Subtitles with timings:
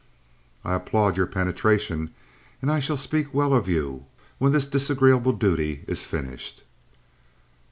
[0.65, 2.09] "I applaud your penetration
[2.59, 4.07] and I shall speak well of you
[4.39, 6.63] when this disagreeable duty is finished."